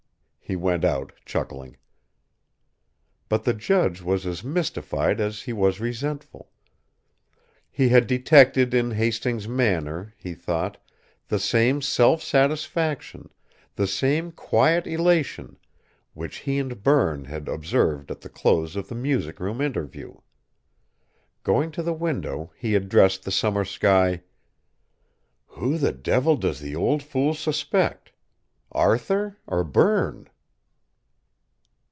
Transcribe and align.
He 0.43 0.57
went 0.57 0.83
out, 0.83 1.13
chuckling. 1.25 1.77
But 3.29 3.45
the 3.45 3.53
judge 3.53 4.01
was 4.01 4.25
as 4.25 4.43
mystified 4.43 5.21
as 5.21 5.43
he 5.43 5.53
was 5.53 5.79
resentful. 5.79 6.51
He 7.71 7.87
had 7.87 8.05
detected 8.05 8.73
in 8.73 8.91
Hastings' 8.91 9.47
manner, 9.47 10.13
he 10.17 10.33
thought, 10.33 10.75
the 11.29 11.39
same 11.39 11.81
self 11.81 12.21
satisfaction, 12.21 13.29
the 13.77 13.87
same 13.87 14.33
quiet 14.33 14.85
elation, 14.85 15.55
which 16.13 16.39
he 16.39 16.59
and 16.59 16.83
Berne 16.83 17.23
had 17.23 17.47
observed 17.47 18.11
at 18.11 18.19
the 18.19 18.27
close 18.27 18.75
of 18.75 18.89
the 18.89 18.95
music 18.95 19.39
room 19.39 19.61
interview. 19.61 20.15
Going 21.43 21.71
to 21.71 21.81
the 21.81 21.93
window, 21.93 22.51
he 22.57 22.75
addressed 22.75 23.23
the 23.23 23.31
summer 23.31 23.63
sky: 23.63 24.23
"Who 25.47 25.77
the 25.77 25.93
devil 25.93 26.35
does 26.35 26.59
the 26.59 26.75
old 26.75 27.01
fool 27.03 27.33
suspect 27.35 28.11
Arthur 28.73 29.37
or 29.47 29.63
Berne?" 29.63 30.27